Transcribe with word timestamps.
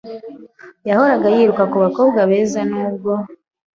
yahoraga 0.87 1.27
yiruka 1.35 1.63
ku 1.71 1.77
bakobwa 1.83 2.19
beza 2.29 2.61
n’ubwo 2.69 3.11